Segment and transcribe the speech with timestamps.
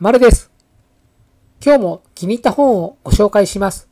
[0.00, 0.50] まるです。
[1.64, 3.88] 今日も気に入った本をご紹介します。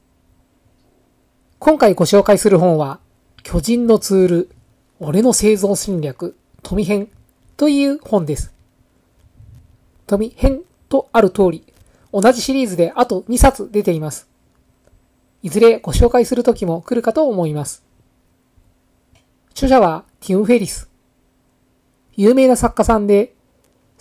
[1.61, 2.99] 今回ご紹介する本は、
[3.45, 4.51] 巨人のツール、
[4.99, 7.09] 俺の生存戦略、富編
[7.57, 8.53] という本です。
[10.09, 11.73] 富編とある通り、
[12.13, 14.29] 同じシリーズであと2冊出ています。
[15.41, 17.85] いずれご紹介する時も来るかと思います。
[19.53, 20.91] 著者はティム・フェリス。
[22.17, 23.37] 有名な作家さんで、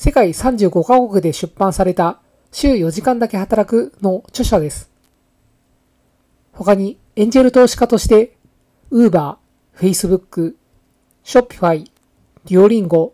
[0.03, 4.89] 世界35カ国で出版された週4時間だけ働くの著者です。
[6.53, 8.35] 他にエンジェル投資家として、
[8.89, 10.57] ウーバー、フェイスブック、
[11.23, 11.91] ショッピファイ、
[12.45, 13.13] デュオリンゴ、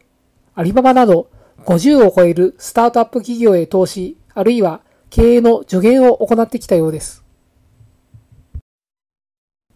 [0.56, 1.30] アリババなど
[1.66, 7.22] 50を超えるスタートアップ企業へ投資、あるいは経営の助言を行ってきたようです。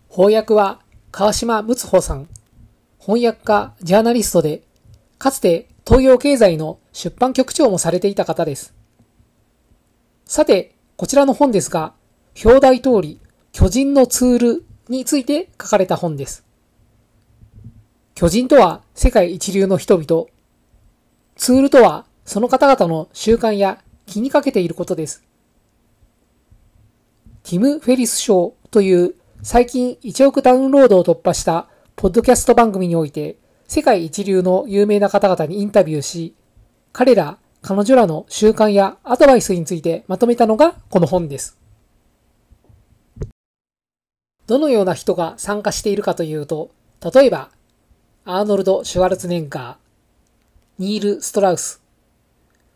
[0.10, 0.80] 翻訳は
[1.12, 2.30] 川島睦穂さん。
[3.00, 4.64] 翻訳家、ジャーナリストで、
[5.18, 8.74] かつて東洋経済の出版局長もされていた方です。
[10.26, 11.94] さて、こちらの本ですが、
[12.44, 13.20] 表題通り、
[13.52, 16.46] 巨人のツールについて書かれた本です。
[18.16, 20.28] 巨人とは世界一流の人々。
[21.36, 25.24] ツールとはその方々の習慣や気にかけていることです。
[27.44, 33.38] ティム・フェリス賞という最近1億ダウンロードを突破したポッドキャスト番組において
[33.74, 36.36] 世界一流の有名な方々にインタビューし、
[36.92, 41.58] 彼ら、彼女らの習慣やアドバイスについてまとめたのがこの本です。
[44.46, 46.72] どのような人が参加しているかというと、
[47.14, 47.50] 例えば、
[48.26, 51.82] アーノルド・シュワルツネンガー、ニール・ストラウス、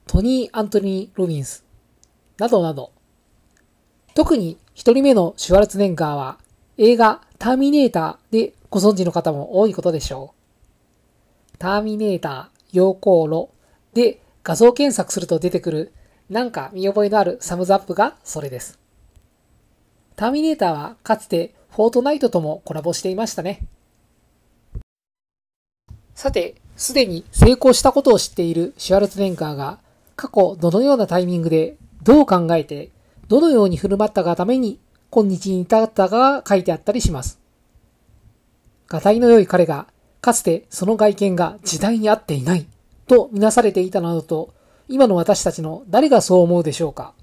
[0.07, 1.65] トニー・アントニー・ロビンス、
[2.37, 2.93] などなど。
[4.13, 6.37] 特に一人目のシュワルツネンガーは
[6.77, 10.34] 映画ターミネーターでご存知の方も多いことでしょう。
[11.57, 13.49] ターミネーター、陽光炉
[13.93, 15.93] で画像検索すると出てくる
[16.29, 18.79] なんか見覚えのあるサムズアップがそれです。
[20.15, 23.67] ターミネーターはかつてフォートナイトともコラボしていましたね。
[26.13, 29.79] さて、すでに成功したことを知っているシュワルツネンガーが
[30.15, 32.89] 過去どのようなタイミングでどう考えて
[33.27, 37.39] どのように振る舞ったがために今日に至ったかが書いてあったりします。
[38.87, 39.87] がたいの良い彼が
[40.25, 42.65] かつてその外見が時代に合っていない
[43.05, 44.55] とみなされていたなどと、
[44.87, 47.13] 今の私たちの誰がそう思うでしょうか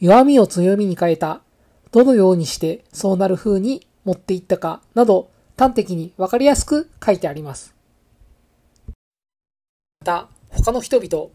[0.00, 1.40] 弱みを強みに変えた、
[1.92, 7.76] どのようにしてそうなる風に持っていったかなど端的にわかりやすく書いてあります。
[10.00, 11.28] また、他の人々、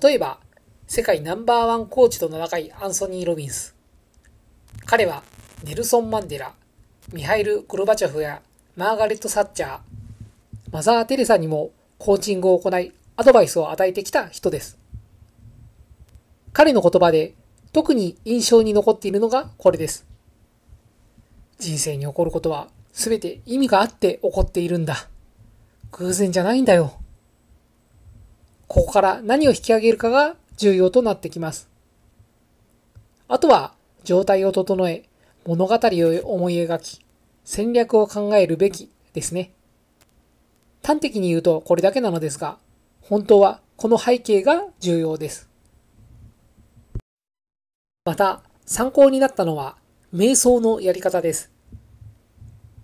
[0.00, 0.38] 例えば、
[0.86, 3.74] 世界ナンバーワンコーチと名高いアンソニー・ロビンス。
[4.86, 5.24] 彼は、
[5.64, 6.52] ネルソン・マンデラ、
[7.12, 8.42] ミハイル・ゴルバチョフや
[8.74, 9.78] マーガレット・サッチャー、
[10.72, 14.78] マザー・テレサにもコーチングを行い、アドバイスを与えてきた人です。
[16.54, 17.34] 彼の言葉で
[17.74, 20.06] 特に印象に残っているのがこれです。
[21.58, 25.06] 人生に起こることは全て意味があって起こっているんだ。
[25.90, 26.94] 偶然じゃないんだよ。
[28.68, 31.68] ここから何を引き上げるかが重要となってきます。
[33.28, 35.04] あとは状態を整え、
[35.44, 37.04] 物語を思い描き、
[37.44, 39.52] 戦略を考えるべきですね。
[40.82, 42.58] 端的に言うとこれだけなのですが、
[43.00, 45.48] 本当はこの背景が重要です。
[48.04, 49.76] また、参考になったのは、
[50.14, 51.52] 瞑想のやり方です。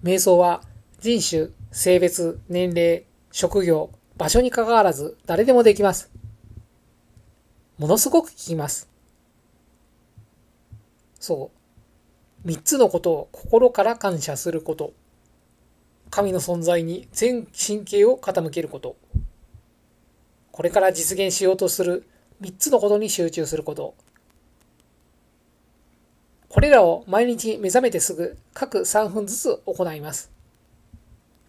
[0.02, 0.62] 瞑想は
[1.00, 6.10] 人種、性別、年齢、職業、場所に関わらず誰でもできます。
[7.78, 8.88] ものすごく効きます。
[11.20, 11.57] そう。
[12.44, 14.93] 三つのことを心から感謝すること。
[16.10, 18.97] 神の存在に全神経を傾けること。
[20.53, 22.09] これから実現しようとする
[22.41, 23.94] 三つのことに集中すること。
[26.48, 30.31] これらを毎日目覚めてすぐ各3分ずつ行います。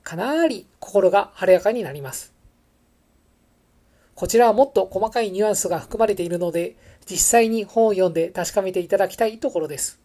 [0.04, 2.34] かなり心が晴れやかになります。
[4.16, 6.76] こちらはもっと細かいニュアンスが含まれているので、
[7.10, 10.00] 実際に本を読んで確かめていただきたいところです。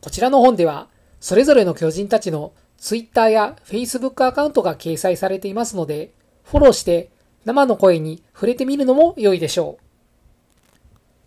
[0.00, 6.12] こちらの本では、それぞれの巨人たちの Twitter や Facebook アカウントが掲載されていますので、
[6.44, 7.10] フォローして
[7.44, 9.84] 生の声に触れてみるのも良いでしょう。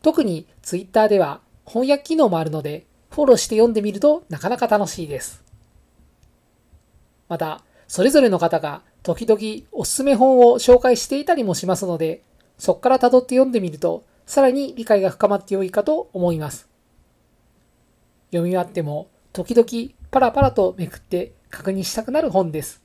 [0.02, 5.44] 特に Twitter では翻訳機能もあるので、フォローして読んでみるとなかなか楽しいです。
[7.28, 12.24] また、それぞれの方が時々おすすめ本を紹介していたりもしますので、
[12.58, 16.71] そこから辿って読んでみると、さらに理解が深まって良いかと思います。
[18.32, 22.82] 読み終わっても時々パラパラとめくって確認したくなる本です。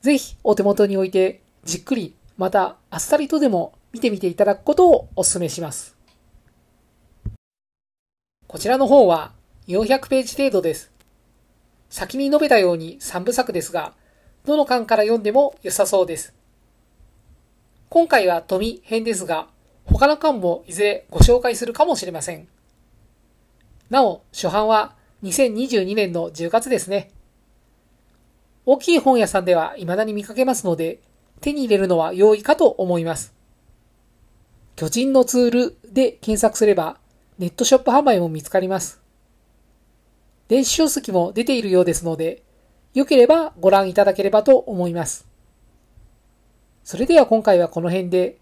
[0.00, 5.96] ぜひお手元に置いてじっくりまた、あっさりとでも見てみていただくことをお勧めします。
[8.46, 9.32] こちらの本は
[9.68, 10.92] 400ページ程度です。
[11.88, 13.94] 先に述べたように3部作ですが、
[14.44, 16.34] どの巻から読んでも良さそうです。
[17.88, 19.48] 今回は富編ですが、
[19.86, 22.48] 他の巻もいずれご紹介するかもしれません。
[23.90, 27.10] なお、初版は2022年の10月ですね。
[28.64, 31.00] 大きい本屋さんでは未だに見かけますので、
[31.40, 33.32] 手に入れるのは容易かと思います。
[34.74, 36.98] 巨人のツールで検索すれば、
[37.38, 39.00] ネットショップ販売も見つかります。
[40.48, 42.42] 電子書籍も出ているようですので、
[42.92, 45.28] よければご覧いただければと思います。
[46.82, 48.38] それでは今回はこの辺で、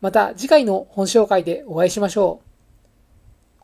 [0.00, 2.47] また次回の本紹介でお会いしましょう。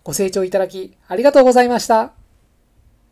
[0.05, 2.24] ご清聴いただきありがとうございました。